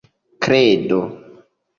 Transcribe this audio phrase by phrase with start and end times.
[0.43, 0.99] kredo